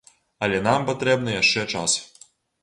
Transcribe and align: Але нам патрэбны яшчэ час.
Але 0.45 0.61
нам 0.67 0.87
патрэбны 0.87 1.37
яшчэ 1.43 1.67
час. 1.77 1.91